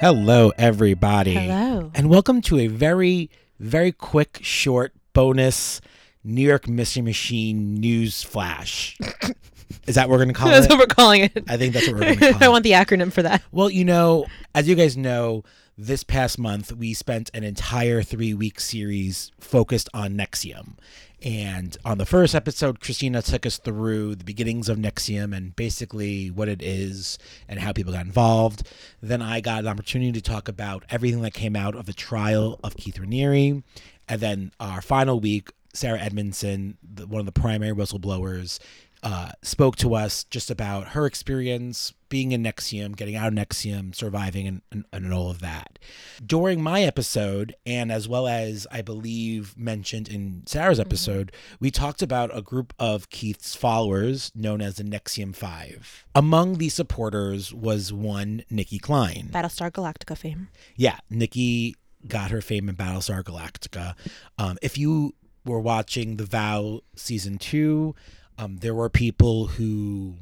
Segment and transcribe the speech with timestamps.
[0.00, 1.34] Hello, everybody.
[1.34, 1.90] Hello.
[1.94, 3.28] And welcome to a very,
[3.58, 5.82] very quick, short bonus
[6.24, 8.96] New York Mystery Machine news flash.
[9.90, 10.68] Is that what we're going to call That's it?
[10.68, 11.44] That's what we're calling it.
[11.48, 12.42] I think that's what we're going to call I it.
[12.42, 13.42] I want the acronym for that.
[13.50, 15.42] Well, you know, as you guys know,
[15.76, 20.76] this past month we spent an entire three week series focused on NXIVM.
[21.22, 26.30] And on the first episode, Christina took us through the beginnings of NXIVM and basically
[26.30, 28.68] what it is and how people got involved.
[29.02, 32.60] Then I got an opportunity to talk about everything that came out of the trial
[32.62, 33.64] of Keith Raniere.
[34.08, 38.58] And then our final week, Sarah Edmondson, the, one of the primary whistleblowers,
[39.02, 43.94] uh, spoke to us just about her experience being in NXIVM, getting out of NXIVM,
[43.94, 45.78] surviving, and, and, and all of that.
[46.24, 52.02] During my episode, and as well as I believe mentioned in Sarah's episode, we talked
[52.02, 56.04] about a group of Keith's followers known as the NXIVM Five.
[56.14, 59.30] Among these supporters was one Nicki Clyne.
[59.32, 60.48] Battlestar Galactica fame.
[60.76, 61.76] Yeah, Nicki
[62.06, 63.94] got her fame in Battlestar Galactica.
[64.36, 65.14] Um, if you
[65.44, 67.94] were watching The Vow season two,
[68.40, 70.16] um, there were people who,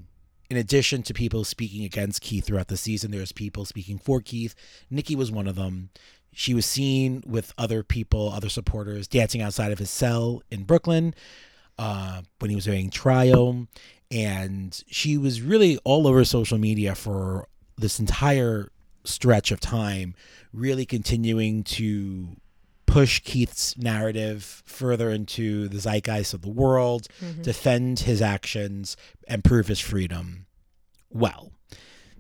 [0.51, 4.21] in addition to people speaking against Keith throughout the season, there was people speaking for
[4.21, 4.55] Keith.
[4.91, 5.91] Nicki was one of them.
[6.33, 11.15] She was seen with other people, other supporters, dancing outside of his cell in Brooklyn
[11.79, 13.69] uh, when he was doing trial.
[14.11, 17.47] And she was really all over social media for
[17.77, 18.71] this entire
[19.05, 20.15] stretch of time,
[20.53, 22.37] really continuing to
[22.89, 27.07] push Keith's narrative further into the zeitgeist of the world,
[27.43, 28.97] defend his actions,
[29.29, 30.47] and prove his freedom.
[31.11, 31.53] Well,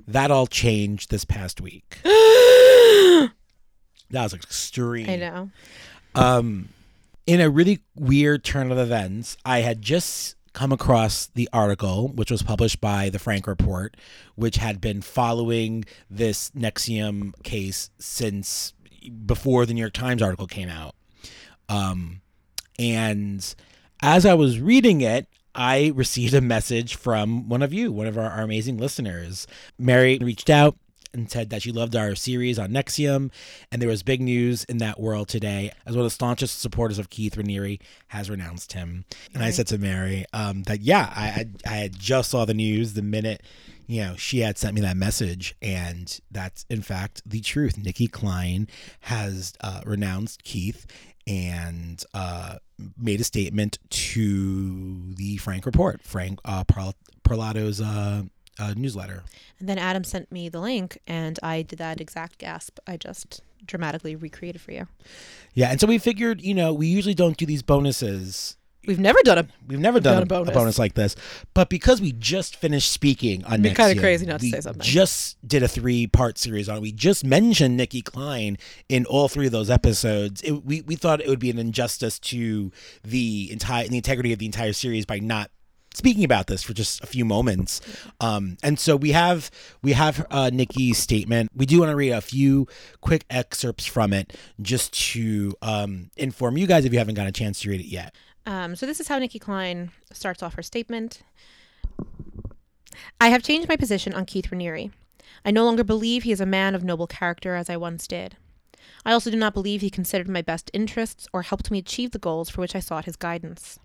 [0.06, 1.98] that all changed this past week.
[4.10, 5.10] That was extreme.
[5.10, 5.50] I know.
[6.14, 6.70] Um,
[7.26, 12.30] in a really weird turn of events, I had just come across the article, which
[12.30, 13.96] was published by the Frank Report,
[14.34, 18.72] which had been following this NXIVM case since
[19.26, 20.94] before the New York Times article came out.
[21.68, 22.20] Um,
[22.78, 23.54] and
[24.02, 28.16] as I was reading it, I received a message from one of you, one of
[28.16, 29.46] our, our amazing listeners.
[29.78, 30.76] Mary reached out
[31.12, 33.30] and said that she loved our series on NXIVM,
[33.70, 36.98] and there was big news in that world today, as one of the staunchest supporters
[36.98, 39.04] of Keith Raniere has renounced him.
[39.34, 42.54] And I said to Mary um, that yeah, I, I I had just saw the
[42.54, 43.42] news the minute
[43.86, 47.78] you know she had sent me that message, and that's in fact the truth.
[47.78, 48.68] Nicki Clyne
[49.00, 50.86] has uh, renounced Keith
[51.26, 52.56] and uh,
[52.96, 56.64] made a statement to the Frank Report, Frank uh,
[57.80, 58.22] uh,
[58.58, 59.22] uh, newsletter.
[59.58, 63.40] And then Adam sent me the link, and I did that exact gasp I just
[63.66, 64.86] dramatically recreated for you.
[65.54, 68.56] Yeah, and so we figured, you know, we usually don't do these bonuses.
[68.86, 69.46] We've never done a.
[69.66, 70.54] We've never done, Done a, a bonus.
[70.54, 70.78] bonus.
[70.78, 71.14] like this,
[71.52, 74.80] but because we just finished speaking on be kinda crazy not to say something.
[74.80, 76.78] Just did a three-part series on.
[76.78, 76.80] it.
[76.80, 78.56] We just mentioned Nikki Klein
[78.88, 80.40] in all three of those episodes.
[80.42, 82.72] It, we we thought it would be an injustice to
[83.04, 85.50] the entire the integrity of the entire series by not
[85.98, 87.80] speaking about this for just a few moments.
[88.20, 89.50] Um, and so we have
[89.82, 91.50] we have uh, Nicki's statement.
[91.54, 92.66] We do want to read a few
[93.00, 97.32] quick excerpts from it just to um, inform you guys if you haven't got a
[97.32, 98.14] chance to read it yet.
[98.46, 101.22] Um, so this is how Nicki Clyne starts off her statement.
[103.20, 104.90] I have changed my position on Keith Raniere.
[105.44, 108.36] I no longer believe he is a man of noble character as I once did.
[109.04, 112.18] I also do not believe he considered my best interests or helped me achieve the
[112.18, 113.78] goals for which I sought his guidance.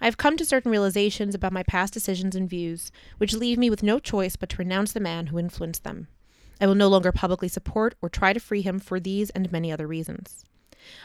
[0.00, 3.68] I have come to certain realizations about my past decisions and views, which leave me
[3.70, 6.08] with no choice but to renounce the man who influenced them.
[6.60, 9.70] I will no longer publicly support or try to free him for these and many
[9.72, 10.44] other reasons.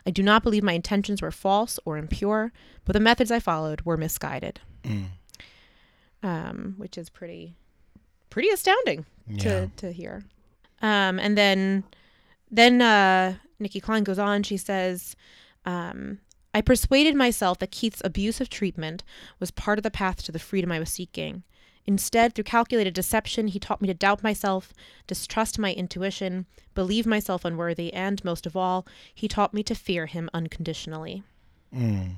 [0.06, 2.52] I do not believe my intentions were false or impure,
[2.86, 4.60] but the methods I followed were misguided.
[6.22, 7.56] Um, which is pretty,
[8.30, 9.38] pretty astounding Yeah.
[9.44, 10.24] to to hear.
[10.82, 11.84] Um, and then,
[12.50, 14.44] then uh, Nicki Clyne goes on.
[14.44, 15.16] She says,
[15.66, 16.20] um,
[16.54, 19.04] "I persuaded myself that Keith's abusive treatment
[19.40, 21.44] was part of the path to the freedom I was seeking."
[21.86, 24.74] Instead, through calculated deception, he taught me to doubt myself,
[25.06, 30.06] distrust my intuition, believe myself unworthy, and, most of all, he taught me to fear
[30.06, 31.24] him unconditionally.
[31.76, 32.16] Mm.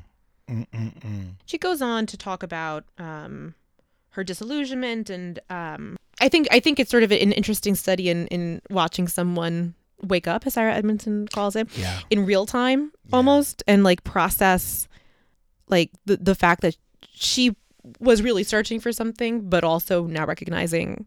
[1.46, 3.56] She goes on to talk about um,
[4.12, 8.28] her disillusionment, and um, I think I think it's sort of an interesting study in
[8.28, 12.00] in watching someone wake up, as Sarah Edmondson calls it, Yeah.
[12.10, 13.16] in real time Yeah.
[13.18, 14.88] almost, and like process
[15.68, 16.76] like the the fact that
[17.14, 17.56] she
[18.00, 21.06] was really searching for something, but also now recognizing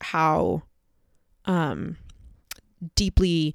[0.00, 0.62] how
[1.46, 1.96] um
[2.96, 3.54] deeply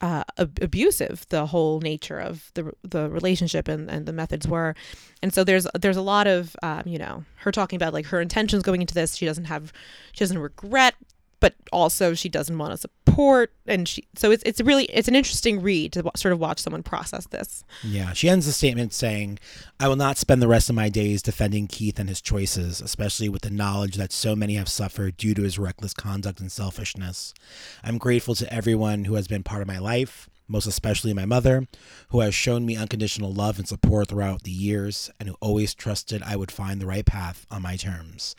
[0.00, 4.74] uh, ab- abusive the whole nature of the the relationship and, and the methods were,
[5.22, 8.20] and so there's there's a lot of um, you know her talking about like her
[8.20, 9.14] intentions going into this.
[9.16, 9.72] She doesn't have
[10.12, 10.94] she doesn't regret
[11.42, 15.16] but also she doesn't want to support and she so it's it's really it's an
[15.16, 19.40] interesting read to sort of watch someone process this Yeah, she ends the statement saying,
[19.80, 23.28] I will not spend the rest of my days defending Keith and his choices, especially
[23.28, 27.34] with the knowledge that so many have suffered due to his reckless conduct and selfishness.
[27.82, 31.66] I'm grateful to everyone who has been part of my life, most especially my mother,
[32.10, 36.22] who has shown me unconditional love and support throughout the years and who always trusted
[36.22, 38.36] I would find the right path on my terms.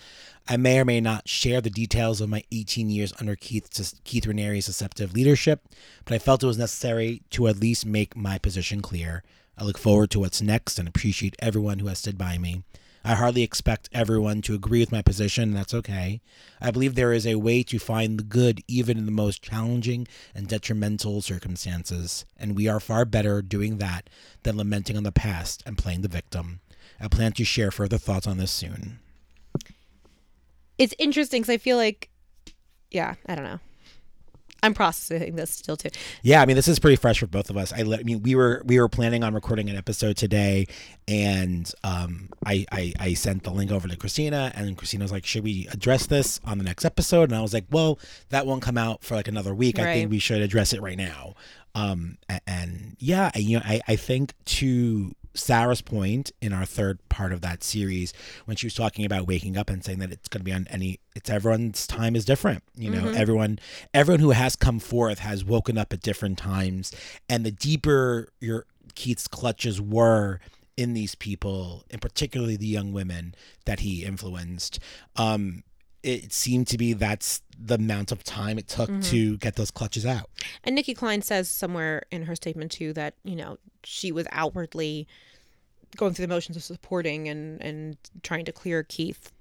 [0.48, 3.68] I may or may not share the details of my 18 years under Keith,
[4.04, 5.68] Keith Raniere's deceptive leadership,
[6.06, 9.24] but I felt it was necessary to at least make my position clear.
[9.58, 12.64] I look forward to what's next and appreciate everyone who has stood by me.
[13.06, 16.22] I hardly expect everyone to agree with my position, and that's okay.
[16.62, 20.08] I believe there is a way to find the good even in the most challenging
[20.34, 24.10] and detrimental circumstances, and we are far better doing that
[24.44, 26.62] than lamenting on the past and playing the victim.
[27.00, 29.00] I plan to share further thoughts on this soon.
[30.78, 32.10] it's interesting because i feel like
[32.92, 33.60] yeah i don't know
[34.64, 35.90] i'm processing this still too
[36.24, 37.72] Yeah, I mean, this is pretty fresh for both of us.
[37.74, 40.68] I, I mean, we were we were planning on recording an episode today,
[41.08, 45.26] and um, I, I I sent the link over to Christina, and Christina was like,
[45.26, 48.00] "Should we address this on the next episode?" And I was like, "Well,
[48.30, 49.80] that won't come out for like another week.
[49.80, 51.36] I think we should address it right now."
[51.76, 56.66] Um, a- and, yeah, I- you know, I I think to Sarah's point in our
[56.66, 58.14] third part of that series
[58.46, 60.68] when she was talking about waking up and saying that it's going to be on
[60.70, 63.10] any it's everyone's time is different you know?
[63.10, 63.60] Everyone
[63.94, 66.92] everyone who has come forth has woken up at different times.
[67.30, 68.66] And the deeper your
[68.96, 70.40] keith's clutches were
[70.78, 74.80] in these people and particularly the young women that he influenced
[75.16, 75.64] um
[76.04, 80.06] it seemed to be that's the amount of time it took to get those clutches
[80.06, 80.30] out
[80.64, 85.08] And Nicki Clyne says somewhere in her statement too that you know she was outwardly
[85.96, 89.32] going through the motions of supporting and and trying to clear Keith,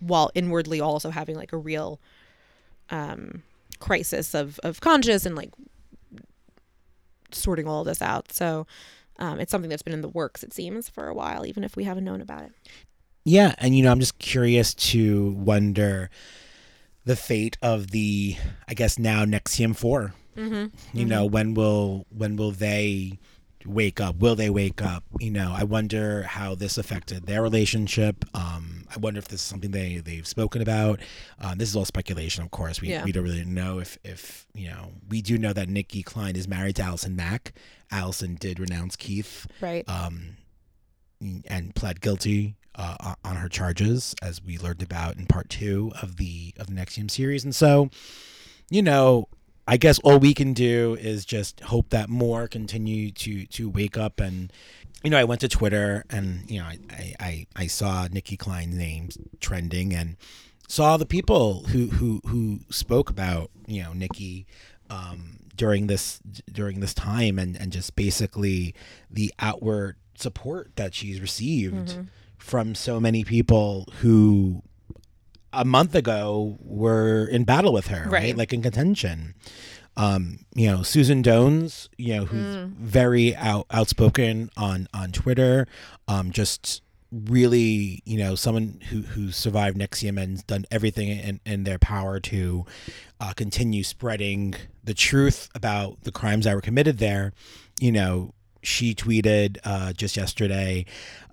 [0.00, 2.00] while inwardly also having like a real
[2.90, 3.42] um,
[3.78, 5.50] crisis of of conscience and like
[7.30, 8.32] sorting all of this out.
[8.32, 8.66] So
[9.18, 11.76] um, it's something that's been in the works, it seems, for a while, even if
[11.76, 12.52] we haven't known about it.
[13.24, 16.10] Yeah, and you know, I'm just curious to wonder
[17.04, 18.36] the fate of the,
[18.68, 20.96] I guess now NXIVM 4 Mm-hmm.
[20.98, 23.18] You know, when will when will they
[23.66, 24.16] wake up?
[24.16, 25.04] Will they wake up?
[25.20, 28.24] You know, I wonder how this affected their relationship.
[28.34, 31.00] Um, I wonder if this is something they they've spoken about.
[31.38, 32.80] Um, this is all speculation, of course.
[32.80, 33.04] We Yeah.
[33.04, 34.92] we don't really know if if you know.
[35.10, 37.52] We do know that Nicki Clyne is married to Allison Mack.
[37.90, 39.86] Allison did renounce Keith Right.
[39.86, 40.38] um,
[41.46, 46.16] and pled guilty uh, on- her charges, as we learned about in part two of
[46.16, 47.44] the of the NXIVM series.
[47.44, 47.90] And so,
[48.70, 49.28] you know,
[49.66, 53.98] I guess all we can do is just hope that more continue to to wake
[53.98, 54.52] up and.
[55.04, 58.76] You know, I went to Twitter and you know I, I, I, saw Nicki Clyne's
[58.76, 59.08] name
[59.40, 60.16] trending and
[60.68, 64.46] saw the people who who who spoke about you know Nicki
[64.90, 66.20] um, during this
[66.50, 68.76] during this time and and just basically
[69.10, 71.98] the outward support that she's received
[72.42, 74.62] from so many people who
[75.52, 78.36] a month ago were in battle with her right, Right.
[78.36, 79.34] like in contention.
[79.96, 85.66] Um you know susan dones you know who's very out, outspoken on on twitter
[86.08, 86.80] um just
[87.12, 92.18] really you know someone who who survived NXIVM and done everything in, in their power
[92.20, 92.64] to
[93.20, 97.34] uh, continue spreading the truth about the crimes that were committed there
[97.78, 100.86] you know she tweeted uh, just yesterday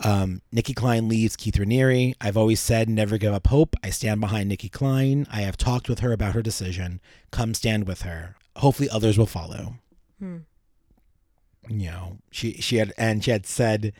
[0.04, 2.14] um, Nicki Clyne leaves Keith Raniere.
[2.20, 3.76] I've always said never give up hope.
[3.84, 5.28] I stand behind Nicki Clyne.
[5.32, 7.00] I have talked with her about her decision.
[7.32, 8.36] Come stand with her.
[8.58, 9.76] Hopefully others will follow.
[10.20, 10.38] Hmm.
[11.68, 13.94] You know, she she had and she had said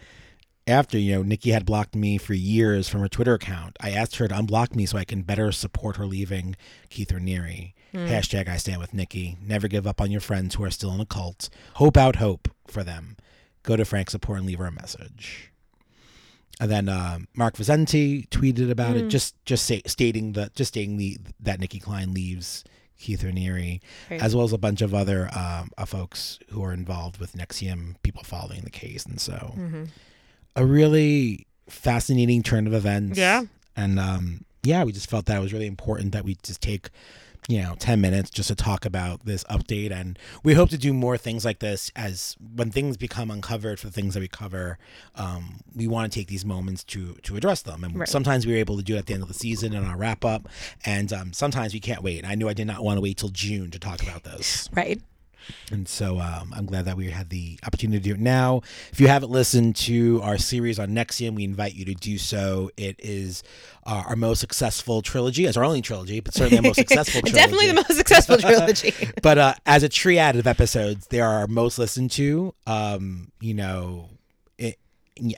[0.66, 3.78] after you know Nicki had blocked me for years from her Twitter account.
[3.80, 6.56] I asked her to unblock me so I can better support her leaving
[6.90, 7.74] Keith Raniere.
[7.94, 9.38] Hashtag I stand with Nicki.
[9.42, 11.50] Never give up on your friends who are still in a cult.
[11.76, 13.18] Hope out hope for them.
[13.64, 15.52] Go to Frank Support and leave her a message.
[16.62, 20.98] And then uh, Mark Vicente tweeted about it, just just say, stating the just stating
[20.98, 22.64] the that Nicki Clyne leaves
[23.00, 23.80] Keith Raniere,
[24.12, 24.22] Right.
[24.22, 27.96] as well as a bunch of other um, uh, folks who are involved with NXIVM,
[28.04, 29.84] people following the case, and so Mm-hmm.
[30.58, 33.18] a really fascinating turn of events.
[33.18, 33.44] Yeah.
[33.78, 36.90] and um, yeah, we just felt that it was really important that we just take
[37.48, 39.92] you know 10 minutes just to talk about this update.
[39.92, 43.88] And we hope to do more things like this as when things become uncovered for
[43.88, 44.78] the things that we cover
[45.16, 47.84] um, we want to take these moments to to address them.
[47.84, 48.10] And Right.
[48.10, 49.98] sometimes we were able to do it at the end of the season in our
[49.98, 50.48] wrap up.
[50.86, 52.26] And um, sometimes we can't wait.
[52.26, 54.70] I knew i did not want to wait till june to talk about this.
[54.74, 55.02] Right.
[55.72, 58.62] And so um, I'm glad that we had the opportunity to do it now.
[58.92, 62.72] If you haven't listened to our series on NXIVM, we invite you to do so.
[62.78, 63.44] It is
[63.86, 67.40] uh, our most successful trilogy, as our only trilogy, but certainly our most successful trilogy.
[67.40, 68.94] Definitely the most successful trilogy.
[69.22, 72.54] but uh, as a triad of episodes, they are our most listened to.
[72.68, 74.10] Um, you know,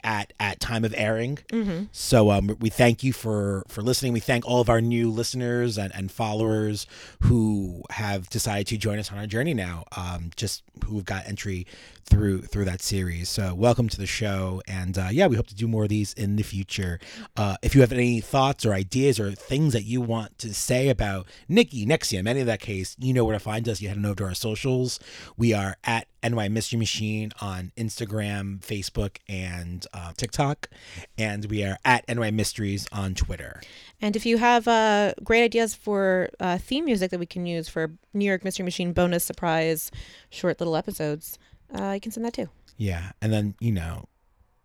[0.04, 1.40] at at time of airing.
[1.52, 4.14] hmm So um, we thank you for for listening.
[4.14, 6.88] We thank all of our new listeners and, and followers
[7.22, 9.86] who have decided to join us on our journey now.
[9.96, 11.66] Um, just who've got entry
[12.06, 13.30] through through that series.
[13.30, 16.14] So welcome to the show, and uh, yeah, we hope to do more of these
[16.14, 17.00] in the future.
[17.38, 20.90] Uh, if you have any thoughts or ideas or things that you want to say
[20.90, 23.82] about Nicki, NXIVM, any of that case, you know where to find us.
[23.82, 25.00] You head on over to our socials.
[25.38, 30.70] We are at NY Mystery Machine on Instagram, Facebook, and and uh, TikTok.
[31.18, 33.62] And we are at NY Mysteries on Twitter.
[34.02, 37.70] And if you have uh, great ideas for uh, theme music that we can use
[37.70, 39.92] for New York Mystery Machine bonus surprise
[40.30, 41.38] short little episodes,
[41.74, 42.50] uh, you can send that too.
[42.78, 43.12] Yeah.
[43.22, 44.06] And then, you know,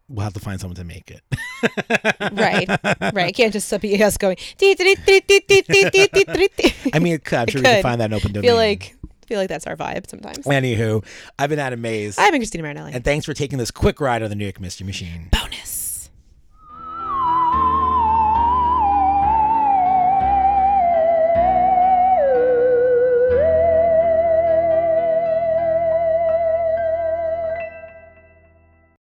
[0.09, 1.23] we'll have to find someone to make it.
[2.33, 2.69] right,
[3.15, 3.35] right.
[3.35, 4.37] Can't just be us going.
[6.93, 7.21] I mean.
[7.33, 8.49] I'm sure we can find that in open domain.
[8.49, 8.96] Feel like
[9.27, 10.39] I feel like that's our vibe sometimes.
[10.47, 11.05] Anywho,
[11.37, 12.93] I've been Adam Mays, I've been Christina Marinelli.
[12.93, 15.29] and thanks for taking this quick ride on the New York Mystery Machine.
[15.33, 15.76] bonus.